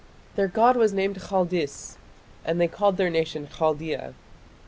[0.35, 1.97] Their god was named Khaldis,
[2.43, 4.15] and they called their nation Khaldia.